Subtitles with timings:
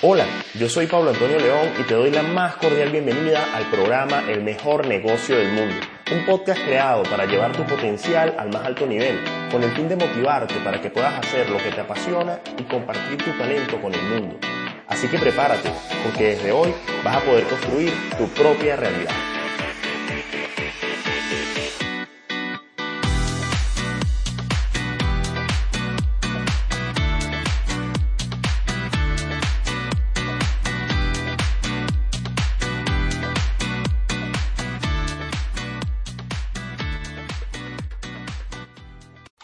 [0.00, 4.22] Hola, yo soy Pablo Antonio León y te doy la más cordial bienvenida al programa
[4.30, 5.74] El mejor negocio del mundo,
[6.12, 9.18] un podcast creado para llevar tu potencial al más alto nivel,
[9.50, 13.16] con el fin de motivarte para que puedas hacer lo que te apasiona y compartir
[13.16, 14.38] tu talento con el mundo.
[14.86, 15.72] Así que prepárate,
[16.04, 19.27] porque desde hoy vas a poder construir tu propia realidad.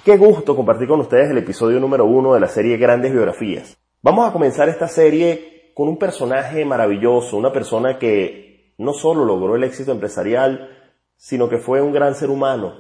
[0.05, 3.79] Qué gusto compartir con ustedes el episodio número uno de la serie Grandes Biografías.
[4.03, 9.57] Vamos a comenzar esta serie con un personaje maravilloso, una persona que no solo logró
[9.57, 10.69] el éxito empresarial,
[11.17, 12.75] sino que fue un gran ser humano.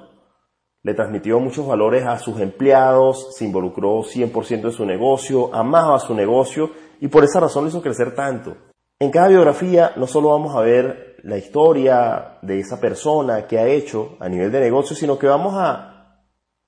[0.83, 6.14] Le transmitió muchos valores a sus empleados, se involucró 100% en su negocio, amaba su
[6.14, 8.55] negocio y por esa razón lo hizo crecer tanto.
[8.98, 13.66] En cada biografía no solo vamos a ver la historia de esa persona que ha
[13.66, 15.94] hecho a nivel de negocio, sino que vamos a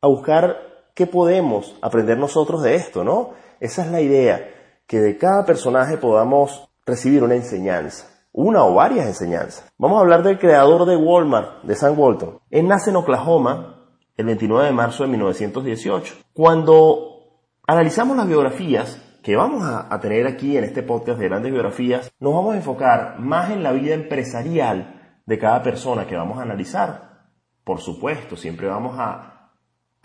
[0.01, 0.57] a buscar
[0.95, 3.31] qué podemos aprender nosotros de esto, ¿no?
[3.61, 4.49] Esa es la idea,
[4.87, 9.71] que de cada personaje podamos recibir una enseñanza, una o varias enseñanzas.
[9.79, 12.39] Vamos a hablar del creador de Walmart, de Sam Walton.
[12.51, 16.15] Él nace en Oklahoma el 29 de marzo de 1918.
[16.33, 21.53] Cuando analizamos las biografías que vamos a, a tener aquí en este podcast de grandes
[21.53, 26.39] biografías, nos vamos a enfocar más en la vida empresarial de cada persona que vamos
[26.39, 27.27] a analizar.
[27.65, 29.36] Por supuesto, siempre vamos a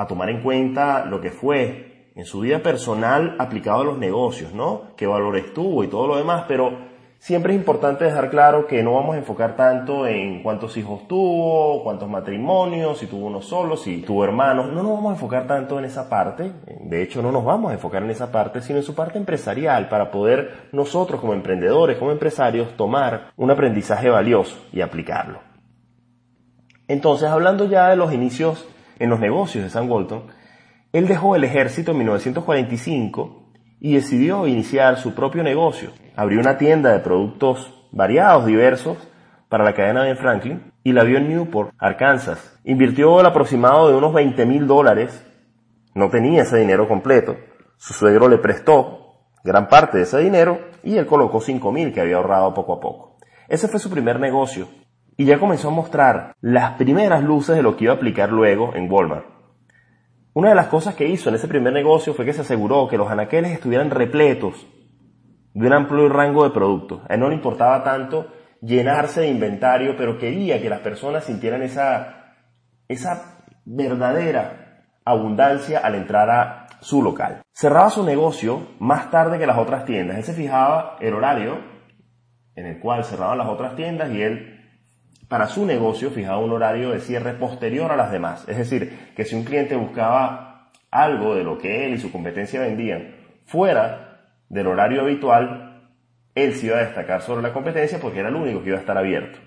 [0.02, 4.54] a tomar en cuenta lo que fue en su vida personal aplicado a los negocios,
[4.54, 4.96] ¿no?
[4.98, 8.96] Qué valores tuvo y todo lo demás, pero siempre es importante dejar claro que no
[8.96, 14.02] vamos a enfocar tanto en cuántos hijos tuvo, cuántos matrimonios, si tuvo uno solo, si
[14.02, 17.46] tuvo hermanos, no nos vamos a enfocar tanto en esa parte, de hecho no nos
[17.46, 21.34] vamos a enfocar en esa parte, sino en su parte empresarial para poder nosotros como
[21.34, 25.40] emprendedores, como empresarios, tomar un aprendizaje valioso y aplicarlo.
[26.88, 28.68] Entonces, hablando ya de los inicios
[29.02, 30.28] en los negocios de Sam Walton,
[30.94, 35.90] él dejó el ejército en 1945 y decidió iniciar su propio negocio.
[36.16, 38.98] Abrió una tienda de productos variados, diversos,
[39.50, 42.60] para la cadena Ben Franklin y la vio en Newport, Arkansas.
[42.64, 45.26] Invirtió el aproximado de unos 20 mil dólares.
[45.96, 47.36] No tenía ese dinero completo.
[47.78, 52.02] Su suegro le prestó gran parte de ese dinero y él colocó 5 mil que
[52.02, 53.18] había ahorrado poco a poco.
[53.50, 54.68] Ese fue su primer negocio
[55.22, 58.74] y ya comenzó a mostrar las primeras luces de lo que iba a aplicar luego
[58.74, 59.28] en Walmart.
[60.34, 62.98] Una de las cosas que hizo en ese primer negocio fue que se aseguró que
[62.98, 64.66] los anaqueles estuvieran repletos
[65.54, 67.02] de un amplio rango de productos.
[67.08, 68.30] A él no le importaba tanto
[68.64, 72.34] llenarse de inventario, pero quería que las personas sintieran esa,
[72.88, 77.44] esa verdadera abundancia al entrar a su local.
[77.54, 80.18] Cerraba su negocio más tarde que las otras tiendas.
[80.18, 81.60] Él se fijaba el horario
[82.56, 84.58] en el cual cerraban las otras tiendas y él
[85.32, 88.44] para su negocio fijaba un horario de cierre posterior a las demás.
[88.50, 92.60] Es decir, que si un cliente buscaba algo de lo que él y su competencia
[92.60, 93.16] vendían
[93.46, 95.90] fuera del horario habitual,
[96.36, 98.82] él se iba a destacar sobre la competencia porque era el único que iba a
[98.82, 99.40] estar abierto.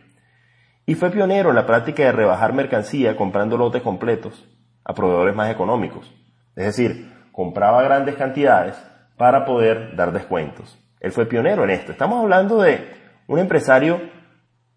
[0.87, 4.49] Y fue pionero en la práctica de rebajar mercancía comprando lotes completos
[4.87, 6.11] a proveedores más económicos.
[6.57, 8.75] Es decir, compraba grandes cantidades
[9.19, 10.83] para poder dar descuentos.
[11.01, 11.93] Él fue pionero en esto.
[11.93, 12.89] Estamos hablando de
[13.27, 14.14] un empresario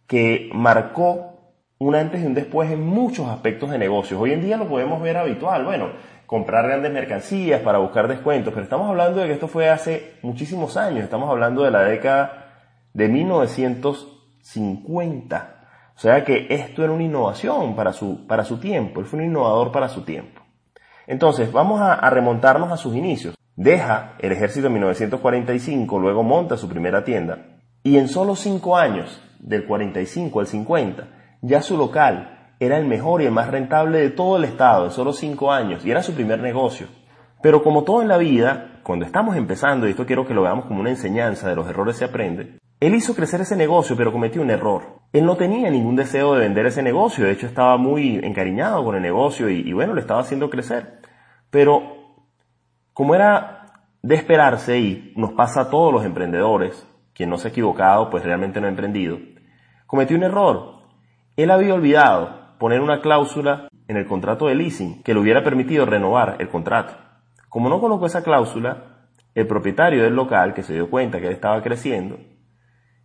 [0.07, 1.37] que marcó
[1.79, 4.19] un antes y un después en muchos aspectos de negocios.
[4.19, 5.89] Hoy en día lo podemos ver habitual, bueno,
[6.25, 10.75] comprar grandes mercancías para buscar descuentos, pero estamos hablando de que esto fue hace muchísimos
[10.77, 12.45] años, estamos hablando de la década
[12.93, 15.53] de 1950.
[15.95, 19.25] O sea que esto era una innovación para su, para su tiempo, él fue un
[19.25, 20.41] innovador para su tiempo.
[21.05, 23.35] Entonces, vamos a, a remontarnos a sus inicios.
[23.55, 29.21] Deja el ejército en 1945, luego monta su primera tienda, y en solo cinco años
[29.39, 31.07] del 45 al 50,
[31.41, 34.91] ya su local era el mejor y el más rentable de todo el estado en
[34.91, 36.87] solo 5 años y era su primer negocio.
[37.41, 40.65] Pero como todo en la vida, cuando estamos empezando, y esto quiero que lo veamos
[40.65, 44.41] como una enseñanza de los errores se aprende, él hizo crecer ese negocio pero cometió
[44.41, 44.99] un error.
[45.13, 48.95] Él no tenía ningún deseo de vender ese negocio, de hecho estaba muy encariñado con
[48.95, 50.99] el negocio y, y bueno, le estaba haciendo crecer.
[51.49, 51.97] Pero
[52.93, 53.57] como era
[54.01, 56.87] de esperarse y nos pasa a todos los emprendedores,
[57.17, 59.17] quien no se ha equivocado, pues realmente no ha emprendido,
[59.87, 60.75] cometió un error.
[61.35, 62.29] Él había olvidado
[62.59, 66.93] poner una cláusula en el contrato de leasing que le hubiera permitido renovar el contrato.
[67.49, 71.33] Como no colocó esa cláusula, el propietario del local, que se dio cuenta que él
[71.33, 72.19] estaba creciendo,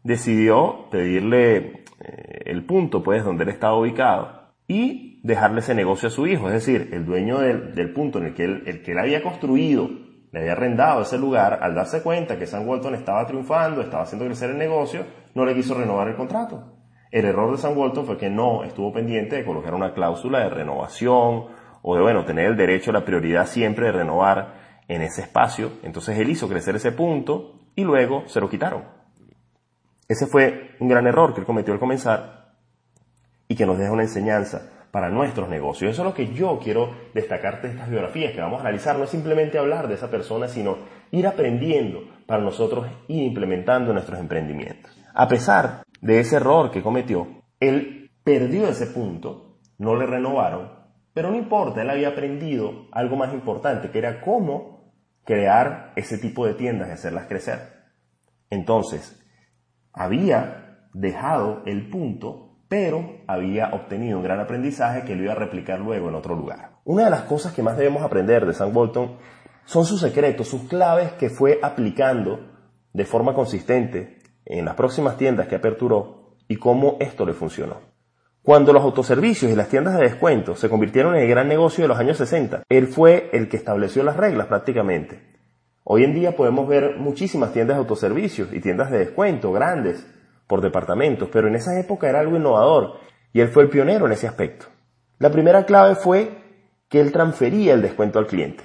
[0.03, 6.13] decidió pedirle eh, el punto, pues, donde él estaba ubicado y dejarle ese negocio a
[6.13, 6.49] su hijo.
[6.49, 9.89] Es decir, el dueño del, punto en el que, él, el que él había construido,
[10.33, 14.25] le había arrendado ese lugar, al darse cuenta que Sam Walton estaba triunfando, estaba haciendo
[14.25, 16.73] crecer el negocio, no le quiso renovar el contrato.
[17.11, 20.49] El error de Sam Walton fue que no estuvo pendiente de colocar una cláusula de
[20.49, 21.49] renovación
[21.83, 24.55] o de, bueno, tener el derecho, la prioridad siempre de renovar
[24.89, 25.73] en ese espacio.
[25.83, 28.85] Entonces él hizo crecer ese punto y luego se lo quitaron.
[30.09, 32.55] Ese fue un gran error que él cometió al comenzar
[33.49, 35.91] y que nos deja una enseñanza para nuestros negocios.
[35.91, 38.97] Eso es lo que yo quiero destacarte de estas biografías que vamos a analizar.
[38.97, 40.77] No es simplemente hablar de esa persona, sino
[41.11, 44.97] ir aprendiendo para nosotros ir implementando nuestros emprendimientos.
[45.15, 47.27] A pesar de ese error que cometió,
[47.59, 50.71] él perdió ese punto, no le renovaron,
[51.15, 54.93] pero no importa, él había aprendido algo más importante, que era cómo
[55.25, 57.59] crear ese tipo de tiendas y hacerlas crecer.
[58.51, 59.19] Entonces,
[59.93, 65.79] había dejado el punto, pero había obtenido un gran aprendizaje que lo iba a replicar
[65.79, 66.71] luego en otro lugar.
[66.85, 69.19] Una de las cosas que más debemos aprender de Sam Bolton
[69.67, 72.41] son sus secretos, sus claves que fue aplicando
[72.95, 77.77] de forma consistente en las próximas tiendas que aperturó y cómo esto le funcionó.
[78.43, 81.89] Cuando los autoservicios y las tiendas de descuento se convirtieron en el gran negocio de
[81.89, 85.21] los años 60, él fue el que estableció las reglas prácticamente.
[85.85, 90.07] Hoy en día podemos ver muchísimas tiendas de autoservicios y tiendas de descuento grandes
[90.47, 92.99] por departamentos, pero en esa época era algo innovador
[93.33, 94.67] y él fue el pionero en ese aspecto.
[95.19, 96.39] La primera clave fue
[96.89, 98.65] que él transfería el descuento al cliente.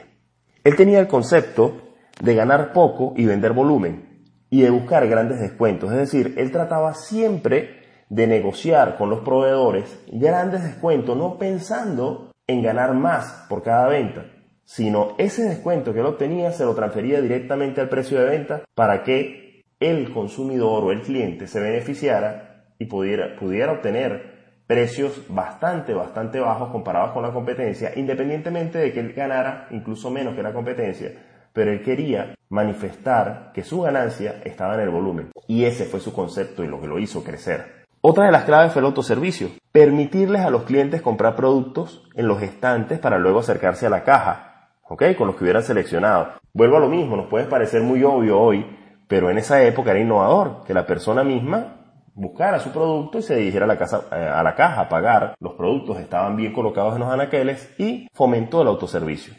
[0.64, 5.92] Él tenía el concepto de ganar poco y vender volumen y de buscar grandes descuentos,
[5.92, 7.78] es decir, él trataba siempre
[8.10, 14.26] de negociar con los proveedores grandes descuentos, no pensando en ganar más por cada venta,
[14.64, 19.04] sino ese descuento que él obtenía se lo transfería directamente al precio de venta para
[19.04, 19.47] que
[19.80, 24.38] el consumidor o el cliente se beneficiara y pudiera, pudiera obtener
[24.68, 30.36] precios bastante, bastante bajos comparados con la competencia, independientemente de que él ganara incluso menos
[30.36, 31.12] que la competencia,
[31.54, 35.32] pero él quería manifestar que su ganancia estaba en el volumen.
[35.48, 37.86] Y ese fue su concepto y lo que lo hizo crecer.
[38.02, 39.50] Otra de las claves fue el autoservicio.
[39.72, 44.70] Permitirles a los clientes comprar productos en los estantes para luego acercarse a la caja,
[44.88, 45.16] ¿ok?
[45.18, 46.34] Con los que hubieran seleccionado.
[46.54, 48.66] Vuelvo a lo mismo, nos puede parecer muy obvio hoy,
[49.08, 51.78] pero en esa época era innovador que la persona misma
[52.14, 55.36] buscara su producto y se dirigiera a la, casa, eh, a la caja a pagar.
[55.40, 59.34] Los productos estaban bien colocados en los anaqueles y fomentó el autoservicio.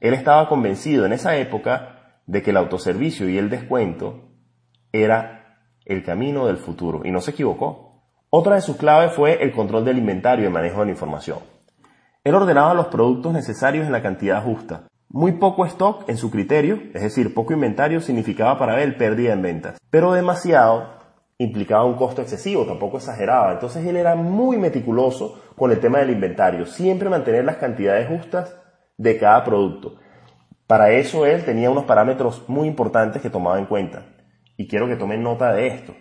[0.00, 4.30] Él estaba convencido en esa época de que el autoservicio y el descuento
[4.92, 8.04] era el camino del futuro, y no se equivocó.
[8.30, 11.40] Otra de sus claves fue el control del inventario y manejo de la información.
[12.22, 14.86] Él ordenaba los productos necesarios en la cantidad justa.
[15.12, 19.42] Muy poco stock en su criterio, es decir, poco inventario significaba para él pérdida en
[19.42, 21.00] ventas, pero demasiado
[21.36, 23.52] implicaba un costo excesivo, tampoco exageraba.
[23.52, 28.54] Entonces él era muy meticuloso con el tema del inventario, siempre mantener las cantidades justas
[28.98, 29.96] de cada producto.
[30.68, 34.04] Para eso él tenía unos parámetros muy importantes que tomaba en cuenta
[34.56, 35.92] y quiero que tomen nota de esto.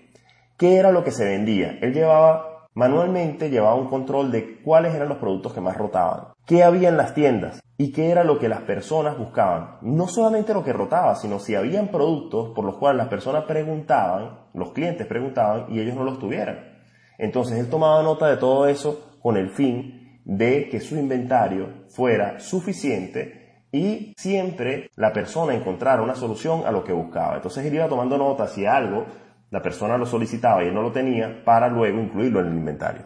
[0.55, 1.79] ¿Qué era lo que se vendía?
[1.81, 6.63] Él llevaba, manualmente llevaba un control de cuáles eran los productos que más rotaban, qué
[6.63, 9.77] había en las tiendas y qué era lo que las personas buscaban.
[9.81, 14.39] No solamente lo que rotaba, sino si habían productos por los cuales las personas preguntaban,
[14.53, 16.79] los clientes preguntaban y ellos no los tuvieran.
[17.17, 22.39] Entonces él tomaba nota de todo eso con el fin de que su inventario fuera
[22.39, 27.35] suficiente y siempre la persona encontrara una solución a lo que buscaba.
[27.35, 29.05] Entonces él iba tomando nota si algo
[29.49, 33.03] la persona lo solicitaba y él no lo tenía para luego incluirlo en el inventario.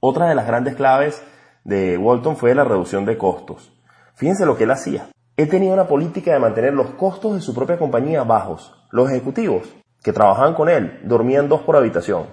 [0.00, 1.22] Otra de las grandes claves
[1.64, 3.72] de Walton fue la reducción de costos.
[4.14, 5.08] Fíjense lo que él hacía.
[5.36, 8.74] Él tenía una política de mantener los costos de su propia compañía bajos.
[8.90, 12.26] Los ejecutivos que trabajaban con él dormían dos por habitación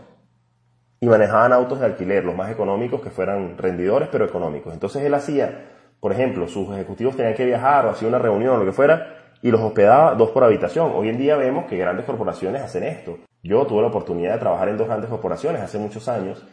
[1.00, 4.73] y manejaban autos de alquiler, los más económicos que fueran rendidores pero económicos.
[4.73, 5.71] Entonces él hacía
[6.01, 9.20] por ejemplo, sus ejecutivos tenían que viajar o hacía una reunión o lo que fuera,
[9.41, 10.91] y los hospedaba dos por habitación.
[10.93, 13.19] Hoy en día vemos que grandes corporaciones hacen esto.
[13.43, 16.45] Yo tuve la oportunidad de trabajar en dos grandes corporaciones hace muchos años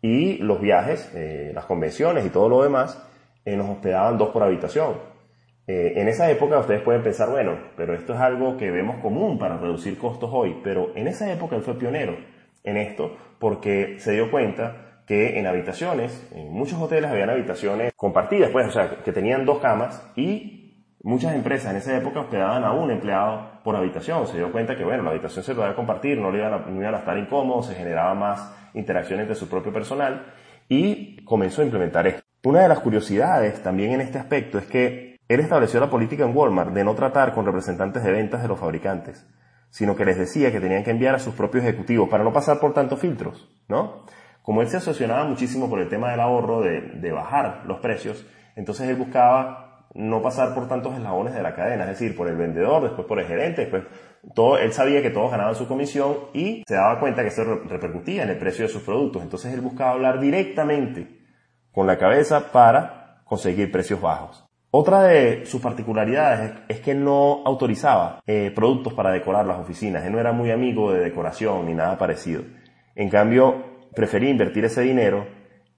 [0.00, 3.00] y los viajes, eh, las convenciones y todo lo demás
[3.44, 4.94] eh, nos hospedaban dos por habitación.
[5.68, 9.38] Eh, en esa época ustedes pueden pensar, bueno, pero esto es algo que vemos común
[9.38, 12.16] para reducir costos hoy, pero en esa época él fue pionero
[12.64, 18.50] en esto porque se dio cuenta que en habitaciones, en muchos hoteles habían habitaciones compartidas,
[18.50, 20.61] pues, o sea, que tenían dos camas y
[21.04, 24.26] Muchas empresas en esa época hospedaban a un empleado por habitación.
[24.28, 26.80] Se dio cuenta que, bueno, la habitación se podía compartir, no, le iban a, no
[26.80, 30.26] iban a estar incómodos, se generaba más interacción entre su propio personal
[30.68, 32.22] y comenzó a implementar esto.
[32.44, 36.36] Una de las curiosidades también en este aspecto es que él estableció la política en
[36.36, 39.26] Walmart de no tratar con representantes de ventas de los fabricantes,
[39.70, 42.60] sino que les decía que tenían que enviar a sus propios ejecutivos para no pasar
[42.60, 44.04] por tantos filtros, ¿no?
[44.42, 48.26] Como él se asociaba muchísimo por el tema del ahorro, de, de bajar los precios,
[48.54, 52.36] entonces él buscaba no pasar por tantos eslabones de la cadena, es decir, por el
[52.36, 53.84] vendedor, después por el gerente, después
[54.34, 58.22] todo, él sabía que todos ganaban su comisión y se daba cuenta que eso repercutía
[58.22, 59.22] en el precio de sus productos.
[59.22, 61.20] Entonces él buscaba hablar directamente
[61.72, 64.46] con la cabeza para conseguir precios bajos.
[64.70, 70.04] Otra de sus particularidades es que no autorizaba eh, productos para decorar las oficinas.
[70.04, 72.42] Él no era muy amigo de decoración ni nada parecido.
[72.94, 75.26] En cambio, prefería invertir ese dinero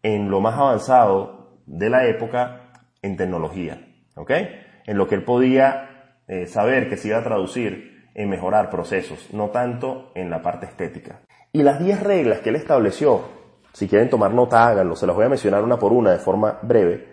[0.02, 2.70] en lo más avanzado de la época
[3.02, 3.80] en tecnología,
[4.16, 4.30] ¿ok?
[4.86, 9.32] En lo que él podía eh, saber que se iba a traducir en mejorar procesos,
[9.32, 11.20] no tanto en la parte estética.
[11.52, 13.22] Y las 10 reglas que él estableció,
[13.72, 16.58] si quieren tomar nota, háganlo, se las voy a mencionar una por una de forma
[16.62, 17.08] breve,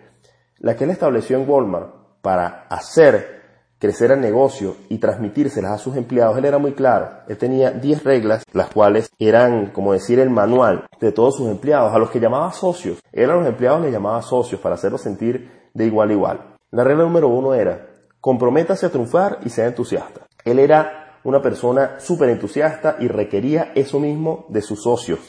[0.58, 3.42] la que él estableció en Walmart para hacer
[3.82, 7.08] crecer el negocio y transmitírselas a sus empleados, él era muy claro.
[7.26, 11.92] Él tenía 10 reglas, las cuales eran, como decir, el manual de todos sus empleados,
[11.92, 13.00] a los que llamaba socios.
[13.10, 16.51] Él a los empleados les llamaba socios para hacerlos sentir de igual a igual.
[16.72, 17.86] La regla número uno era,
[18.18, 20.26] comprométase a triunfar y sea entusiasta.
[20.42, 25.20] Él era una persona súper entusiasta y requería eso mismo de sus socios,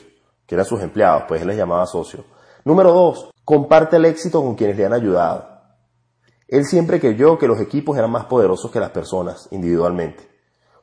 [0.48, 2.26] que eran sus empleados, pues él les llamaba socios.
[2.64, 5.50] Número dos, comparte el éxito con quienes le han ayudado.
[6.48, 10.26] Él siempre creyó que los equipos eran más poderosos que las personas individualmente.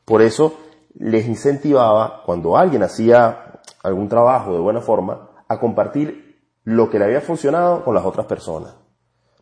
[0.04, 0.58] Por eso
[0.92, 7.06] les incentivaba, cuando alguien hacía algún trabajo de buena forma, a compartir lo que le
[7.06, 8.74] había funcionado con las otras personas.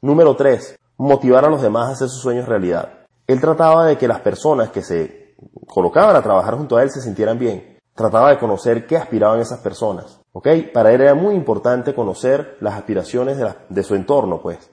[0.01, 3.07] Número tres, motivar a los demás a hacer sus sueños realidad.
[3.27, 5.35] Él trataba de que las personas que se
[5.67, 7.79] colocaban a trabajar junto a él se sintieran bien.
[7.95, 10.21] Trataba de conocer qué aspiraban esas personas.
[10.33, 10.49] ¿Ok?
[10.73, 13.39] Para él era muy importante conocer las aspiraciones
[13.69, 14.71] de, su entorno, pues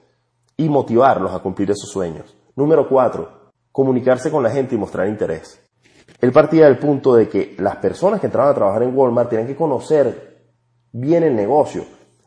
[0.58, 2.36] y motivarlos a cumplir esos sueños.
[2.54, 5.60] Número cuatro, comunicarse con la gente y mostrar interés.
[6.20, 9.46] Él partía del punto de que las personas que entraban a trabajar en Walmart tienen
[9.46, 10.46] que conocer
[10.92, 11.84] bien el negocio,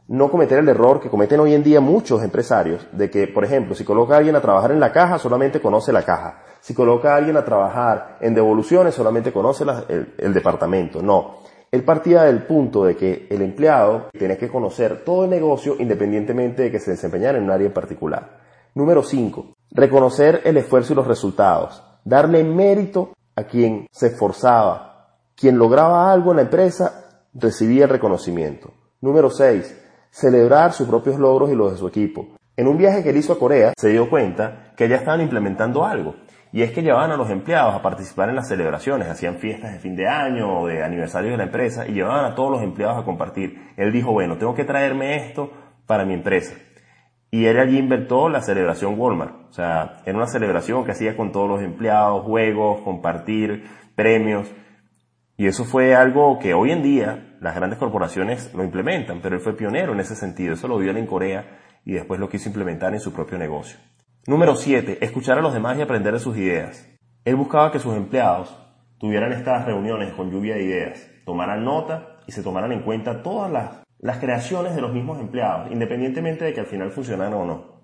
[0.10, 3.75] no cometer el error que cometen hoy en día muchos empresarios, de que, por ejemplo,
[3.75, 6.42] si coloca a alguien a trabajar en la caja, solamente conoce la caja.
[6.62, 9.66] Si coloca a alguien a trabajar en devoluciones, solamente conoce
[10.18, 11.04] el, departamento.
[11.04, 11.38] No.
[11.72, 16.63] Él partía del punto de que el empleado tiene que conocer todo el negocio independientemente
[16.63, 18.39] de que se desempeñara en un área en particular.
[18.74, 19.54] Número 5.
[19.70, 21.84] Reconocer el esfuerzo y los resultados.
[22.04, 25.20] Darle mérito a quien se esforzaba.
[25.36, 28.74] Quien lograba algo en la empresa recibía el reconocimiento.
[29.01, 29.86] Número 6.
[30.12, 32.28] Celebrar sus propios logros y los de su equipo.
[32.58, 35.86] En un viaje que él hizo a Corea, se dio cuenta que ya estaban implementando
[35.86, 36.16] algo.
[36.51, 39.80] Y es que llevaban a los empleados a participar en las celebraciones, hacían fiestas de
[39.80, 42.98] fin de año o de aniversario de la empresa y llevaban a todos los empleados
[42.98, 43.72] a compartir.
[43.78, 45.51] Él dijo, bueno, tengo que traerme esto
[45.86, 46.56] para mi empresa.
[47.32, 49.50] Y él allí inventó la celebración Walmart.
[49.50, 54.48] O sea, era una celebración que hacía con todos los empleados, juegos, compartir, premios.
[55.39, 59.41] Y eso fue algo que hoy en día las grandes corporaciones lo implementan, pero él
[59.41, 60.53] fue pionero en ese sentido.
[60.53, 63.79] Eso lo vio en Corea y después lo quiso implementar en su propio negocio.
[64.27, 64.98] Número 7.
[65.00, 66.86] Escuchar a los demás y aprender de sus ideas.
[67.24, 68.53] Él buscaba que sus empleados
[68.98, 73.50] tuvieran estas reuniones con lluvia de ideas, tomaran nota y se tomaran en cuenta todas
[73.50, 77.81] las, creaciones de los mismos empleados, independientemente de que al final funcionaran o no.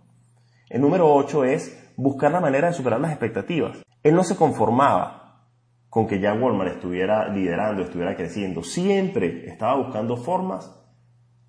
[0.70, 3.82] El número 8 es buscar la manera de superar las expectativas.
[4.04, 5.25] Él no se conformaba
[5.96, 8.64] con que ya Walmart estuviera liderando, estuviera creciendo.
[8.64, 10.78] Siempre estaba buscando formas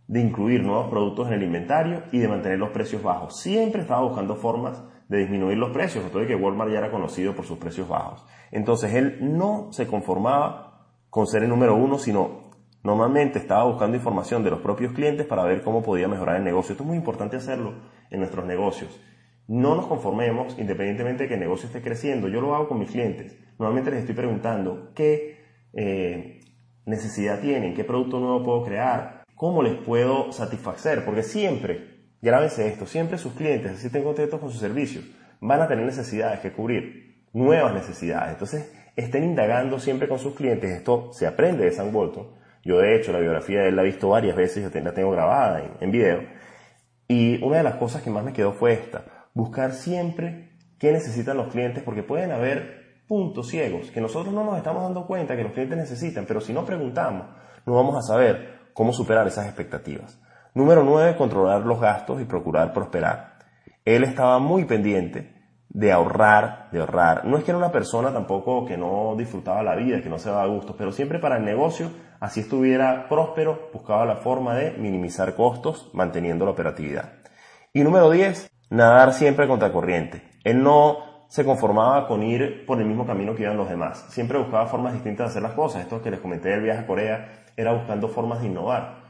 [0.06, 3.40] de incluir nuevos productos en el inventario y de mantener los precios bajos.
[3.40, 7.34] Siempre estaba buscando formas de disminuir los precios, todo de que Walmart ya era conocido
[7.34, 8.24] por sus precios bajos.
[8.52, 12.52] Entonces él no se conformaba con ser el número uno, sino
[12.84, 16.74] normalmente estaba buscando información de los propios clientes para ver cómo podía mejorar el negocio.
[16.74, 17.74] Esto es muy importante hacerlo
[18.10, 18.96] en nuestros negocios.
[19.48, 22.28] No nos conformemos independientemente de que el negocio esté creciendo.
[22.28, 23.36] Yo lo hago con mis clientes.
[23.58, 25.38] Normalmente les estoy preguntando qué
[25.72, 26.40] eh,
[26.84, 31.04] necesidad tienen, qué producto nuevo puedo crear, ¿Cómo les puedo satisfacer?
[31.04, 35.04] Porque siempre, grábense esto, siempre sus clientes, así estén contentos con sus servicios,
[35.42, 38.32] van a tener necesidades que cubrir, nuevas necesidades.
[38.32, 40.70] Entonces, estén indagando siempre con sus clientes.
[40.70, 42.28] Esto se aprende de Sam Walton.
[42.64, 45.10] Yo, de hecho, la biografía de él la he visto varias veces, yo la tengo
[45.10, 46.22] grabada en video.
[47.06, 49.04] Y una de las cosas que más me quedó fue esta,
[49.36, 54.56] buscar siempre qué necesitan los clientes, porque pueden haber puntos ciegos que nosotros no nos
[54.56, 57.26] estamos dando cuenta que los clientes necesitan, pero si no preguntamos,
[57.66, 60.18] no vamos a saber cómo superar esas expectativas.
[60.54, 63.36] Número 9, controlar los gastos y procurar prosperar.
[63.84, 65.34] Él estaba muy pendiente
[65.68, 67.26] de ahorrar, de ahorrar.
[67.26, 70.30] No es que era una persona tampoco que no disfrutaba la vida, que no se
[70.30, 71.90] daba gusto, pero siempre para el negocio,
[72.20, 77.12] así estuviera próspero, buscaba la forma de minimizar costos manteniendo la operatividad.
[77.74, 80.22] Y número 10, nadar siempre contra corriente.
[80.44, 84.06] Él no se conformaba con ir por el mismo camino que iban los demás.
[84.10, 85.82] Siempre buscaba formas distintas de hacer las cosas.
[85.82, 89.06] Esto que les comenté del viaje a Corea era buscando formas de innovar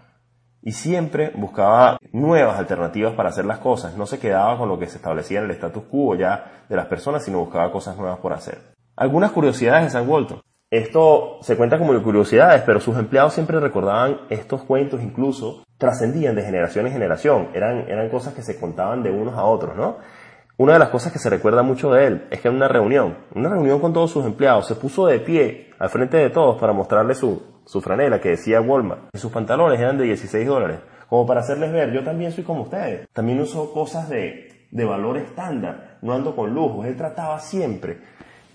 [0.67, 3.97] y siempre buscaba nuevas alternativas para hacer las cosas.
[3.97, 6.87] No se quedaba con lo que se establecía en el status quo ya de las
[6.87, 8.75] personas, sino buscaba cosas nuevas por hacer.
[8.97, 10.41] Algunas curiosidades de San Walton.
[10.71, 16.43] Esto se cuenta como curiosidades, pero sus empleados siempre recordaban estos cuentos, incluso trascendían de
[16.43, 17.51] generación en generación.
[17.55, 19.99] Eran, eran cosas que se contaban de unos a otros, ¿no?
[20.57, 23.17] Una de las cosas que se recuerda mucho de él es que en una reunión,
[23.37, 26.73] una reunión con todos sus empleados, se puso de pie al frente de todos para
[26.73, 31.27] mostrarle su, su franela que decía Walmart, y sus pantalones eran de 16 dólares, como
[31.27, 35.99] para hacerles ver, yo también soy como ustedes, también uso cosas de, de valor estándar,
[36.03, 37.99] no ando con lujos, él trataba siempre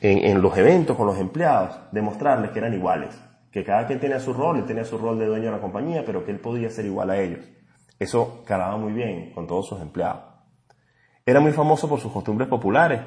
[0.02, 3.10] en, los eventos con los empleados de mostrarles que eran iguales,
[3.52, 6.04] que cada quien tenía su rol, él tenía su rol de dueño de la compañía,
[6.06, 7.46] pero que él podía ser igual a ellos.
[8.00, 10.24] Eso calaba muy bien con todos sus empleados.
[11.26, 13.00] Era muy famoso por sus costumbres populares,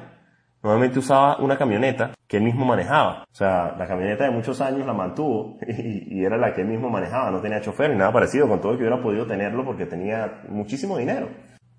[0.65, 3.23] Normalmente usaba una camioneta que él mismo manejaba.
[3.31, 6.89] O sea, la camioneta de muchos años la mantuvo y, era la que él mismo
[6.89, 7.29] manejaba.
[7.29, 10.97] No tenía chofer ni nada parecido, con todo que hubiera podido tenerlo porque tenía muchísimo
[10.97, 11.29] dinero.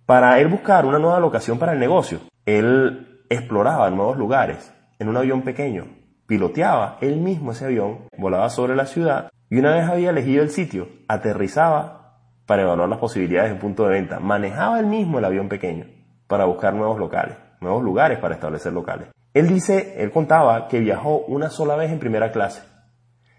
[0.07, 5.17] Para él buscar una nueva locación para el negocio, él exploraba nuevos lugares en un
[5.17, 5.87] avión pequeño.
[6.27, 10.51] Piloteaba él mismo ese avión, volaba sobre la ciudad y una vez había elegido el
[10.51, 14.21] sitio, aterrizaba para evaluar las posibilidades de punto de venta.
[14.21, 15.87] Manejaba él mismo el avión pequeño
[16.27, 19.09] para buscar nuevos locales nuevos lugares para establecer locales.
[19.35, 22.63] Él dice, él contaba que viajó una sola vez en primera clase.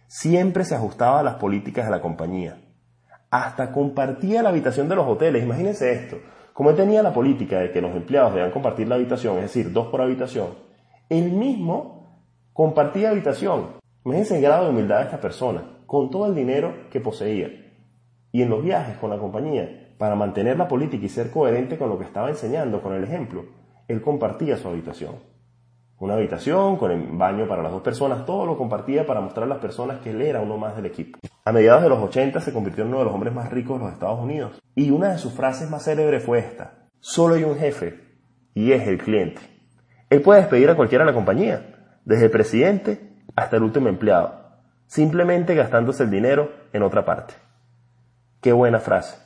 [0.07, 2.61] Siempre se ajustaba a las políticas de la compañía.
[3.29, 5.43] Hasta compartía la habitación de los hoteles.
[5.43, 6.17] Imagínense esto.
[6.53, 9.71] Como él tenía la política de que los empleados debían compartir la habitación, es decir,
[9.71, 10.55] dos por habitación,
[11.09, 12.23] él mismo
[12.53, 13.77] compartía habitación.
[14.03, 17.49] Imagínense el grado de humildad de esta persona, con todo el dinero que poseía.
[18.31, 21.89] Y en los viajes con la compañía, para mantener la política y ser coherente con
[21.89, 23.45] lo que estaba enseñando, con el ejemplo,
[23.87, 25.15] él compartía su habitación.
[25.99, 29.49] Una habitación con el baño para las dos personas, todo lo compartía para mostrar a
[29.49, 31.17] las personas que él era uno más del equipo.
[31.43, 33.85] A mediados de los 80 se convirtió en uno de los hombres más ricos de
[33.85, 34.61] los Estados Unidos.
[34.75, 36.89] Y una de sus frases más célebres fue esta.
[36.99, 37.99] Solo hay un jefe
[38.53, 39.56] y es el cliente.
[40.09, 44.33] Él puede despedir a cualquiera de la compañía, desde el presidente hasta el último empleado,
[44.85, 47.33] simplemente gastándose el dinero en otra parte.
[48.41, 49.17] Qué buena frase.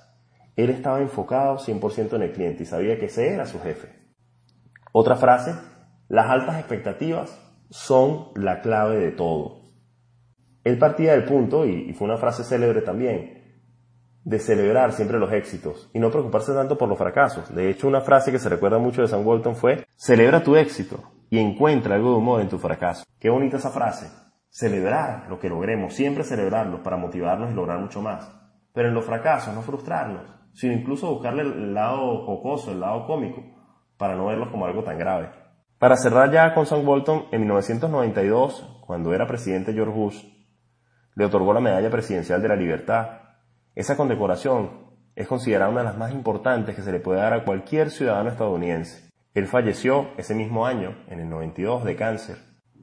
[0.55, 3.89] Él estaba enfocado 100% en el cliente y sabía que ese era su jefe.
[4.91, 5.53] Otra frase,
[6.09, 7.39] las altas expectativas
[7.69, 9.61] son la clave de todo.
[10.63, 13.40] Él partía del punto, y fue una frase célebre también,
[14.23, 17.53] de celebrar siempre los éxitos y no preocuparse tanto por los fracasos.
[17.53, 20.99] De hecho, una frase que se recuerda mucho de Sam Walton fue, celebra tu éxito
[21.29, 23.03] y encuentra algo de humor en tu fracaso.
[23.19, 24.11] Qué bonita esa frase.
[24.49, 28.29] Celebrar lo que logremos, siempre celebrarlos para motivarnos y lograr mucho más.
[28.73, 33.41] Pero en los fracasos no frustrarnos, sino incluso buscarle el lado jocoso, el lado cómico
[34.01, 35.29] para no verlos como algo tan grave.
[35.77, 40.25] Para cerrar ya con Sam Walton, en 1992, cuando era presidente George Bush,
[41.15, 43.20] le otorgó la Medalla Presidencial de la Libertad.
[43.73, 47.45] Esa condecoración es considerada una de las más importantes que se le puede dar a
[47.45, 49.09] cualquier ciudadano estadounidense.
[49.33, 52.37] Él falleció ese mismo año, en el 92, de cáncer,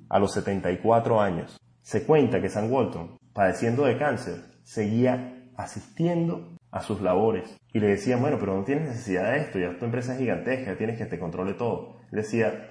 [0.08, 1.58] a los 74 años.
[1.82, 7.54] Se cuenta que Sam Walton, padeciendo de cáncer, seguía asistiendo a sus labores.
[7.74, 10.78] Y le decían, bueno, pero no tienes necesidad de esto, ya tu empresa es gigantesca,
[10.78, 11.98] tienes que te controle todo.
[12.10, 12.70] Él decía,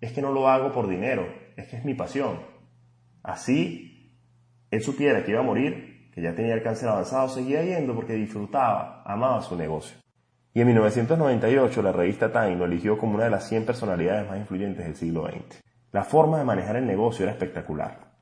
[0.00, 2.40] es que no lo hago por dinero, es que es mi pasión.
[3.22, 4.18] Así,
[4.72, 8.14] él supiera que iba a morir, que ya tenía el cáncer avanzado, seguía yendo porque
[8.14, 9.96] disfrutaba, amaba su negocio.
[10.54, 14.38] Y en 1998 la revista Time lo eligió como una de las 100 personalidades más
[14.38, 15.60] influyentes del siglo XX.
[15.90, 18.12] La forma de manejar el negocio era espectacular.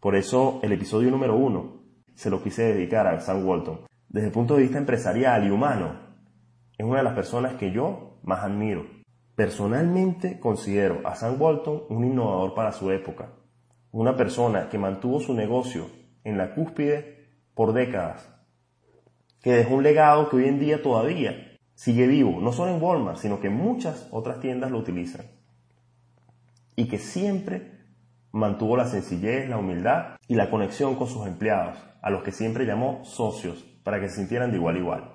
[0.00, 1.82] Por eso el episodio número uno
[2.14, 5.98] se lo quise dedicar a Sam Walton, desde el punto de vista empresarial y humano,
[6.78, 8.86] es una de las personas que yo más admiro.
[9.34, 13.30] Personalmente considero a Sam Walton un innovador para su época,
[13.90, 15.86] una persona que mantuvo su negocio
[16.22, 17.23] en la cúspide
[17.54, 18.28] por décadas,
[19.42, 23.18] que dejó un legado que hoy en día todavía sigue vivo, no solo en Walmart,
[23.18, 25.26] sino que muchas otras tiendas lo utilizan,
[26.76, 27.74] y que siempre
[28.32, 32.66] mantuvo la sencillez, la humildad y la conexión con sus empleados, a los que siempre
[32.66, 35.10] llamó socios para que se sintieran de igual a igual.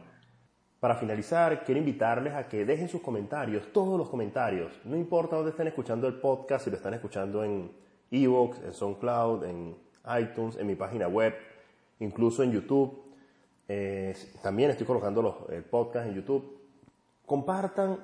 [0.80, 5.52] Para finalizar, quiero invitarles a que dejen sus comentarios, todos los comentarios, no importa dónde
[5.52, 7.72] estén escuchando el podcast, si lo están escuchando en
[8.12, 9.76] Evox, en SoundCloud, en
[10.22, 11.34] iTunes, en mi página web,
[12.00, 13.04] incluso en YouTube.
[13.68, 16.60] Eh, también estoy colocando los, el podcast en YouTube.
[17.26, 17.98] Compartan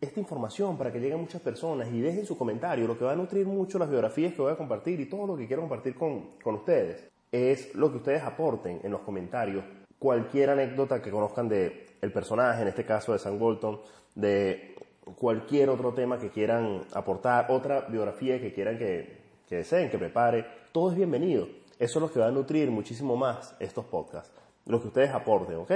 [0.00, 2.86] esta información para que llegue a muchas personas y dejen su comentario.
[2.86, 5.36] Lo que va a nutrir mucho las biografías que voy a compartir y todo lo
[5.36, 9.64] que quiero compartir con, con ustedes es lo que ustedes aporten en los comentarios.
[9.98, 13.80] Cualquier anécdota que conozcan de el personaje, en este caso de Sam Bolton,
[14.14, 14.76] de
[15.16, 20.46] cualquier otro tema que quieran aportar, otra biografía que quieran que, que deseen, que prepare,
[20.72, 21.48] todo es bienvenido.
[21.78, 24.32] Eso es lo que va a nutrir muchísimo más estos podcasts,
[24.66, 25.72] lo que ustedes aporten, ¿ok?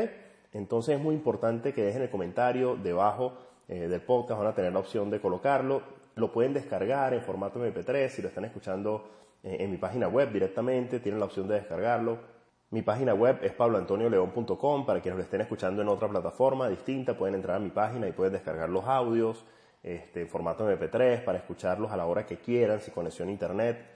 [0.53, 3.35] Entonces es muy importante que dejen el comentario debajo
[3.69, 5.83] eh, del podcast, van a tener la opción de colocarlo,
[6.17, 9.09] lo pueden descargar en formato MP3 si lo están escuchando
[9.45, 12.19] eh, en mi página web directamente, tienen la opción de descargarlo.
[12.71, 17.37] Mi página web es pabloantonioleón.com, para quienes lo estén escuchando en otra plataforma distinta, pueden
[17.37, 19.45] entrar a mi página y pueden descargar los audios
[19.83, 23.87] este, en formato MP3 para escucharlos a la hora que quieran, sin conexión a internet.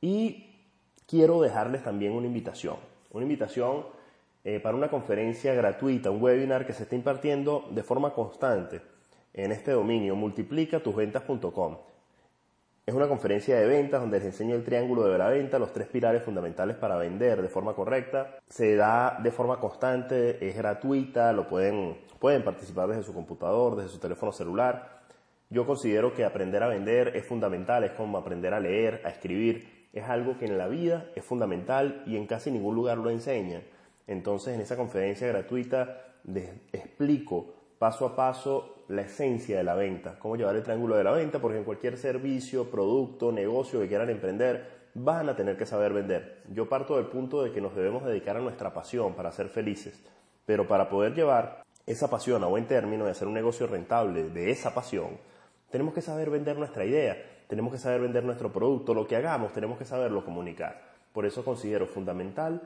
[0.00, 0.51] Y
[1.12, 2.76] quiero dejarles también una invitación,
[3.10, 3.84] una invitación
[4.44, 8.80] eh, para una conferencia gratuita, un webinar que se está impartiendo de forma constante
[9.34, 11.76] en este dominio, multiplicatusventas.com.
[12.86, 15.86] Es una conferencia de ventas donde les enseño el triángulo de la venta, los tres
[15.86, 18.38] pilares fundamentales para vender de forma correcta.
[18.48, 23.90] Se da de forma constante, es gratuita, lo pueden, pueden participar desde su computador, desde
[23.90, 25.01] su teléfono celular.
[25.52, 29.88] Yo considero que aprender a vender es fundamental, es como aprender a leer, a escribir.
[29.92, 33.62] Es algo que en la vida es fundamental y en casi ningún lugar lo enseñan.
[34.06, 40.18] Entonces, en esa conferencia gratuita les explico paso a paso la esencia de la venta,
[40.18, 44.08] cómo llevar el triángulo de la venta, porque en cualquier servicio, producto, negocio que quieran
[44.08, 46.44] emprender, van a tener que saber vender.
[46.50, 50.02] Yo parto del punto de que nos debemos dedicar a nuestra pasión para ser felices,
[50.46, 54.50] pero para poder llevar esa pasión a buen término y hacer un negocio rentable de
[54.50, 55.18] esa pasión,
[55.72, 57.16] tenemos que saber vender nuestra idea,
[57.48, 60.80] tenemos que saber vender nuestro producto, lo que hagamos, tenemos que saberlo comunicar.
[61.12, 62.62] Por eso considero fundamental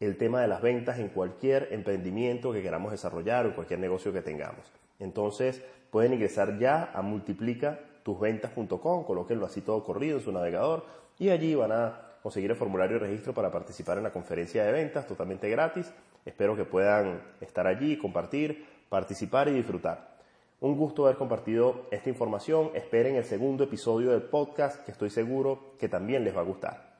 [0.00, 4.22] el tema de las ventas en cualquier emprendimiento que queramos desarrollar o cualquier negocio que
[4.22, 4.72] tengamos.
[4.98, 10.84] Entonces pueden ingresar ya a multiplicatusventas.com, colóquenlo así todo corrido en su navegador
[11.18, 14.72] y allí van a conseguir el formulario de registro para participar en la conferencia de
[14.72, 15.92] ventas totalmente gratis.
[16.24, 20.15] Espero que puedan estar allí, compartir, participar y disfrutar.
[20.58, 22.70] Un gusto haber compartido esta información.
[22.74, 26.96] Esperen el segundo episodio del podcast que estoy seguro que también les va a gustar.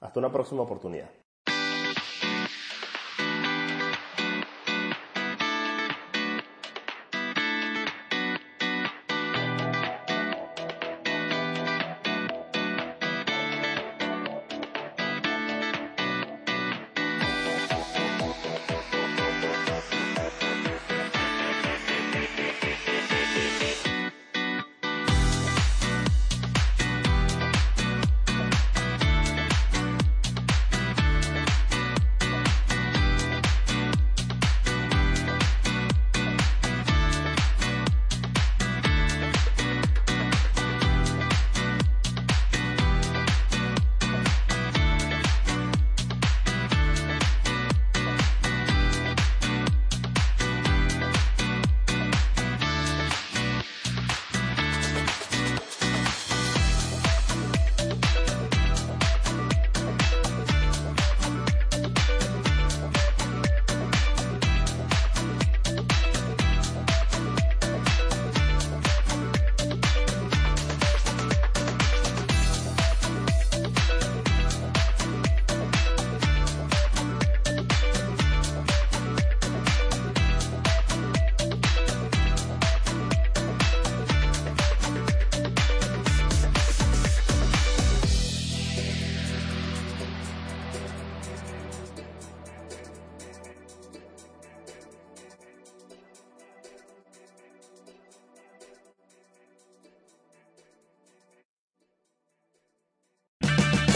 [0.00, 1.08] Hasta una próxima oportunidad.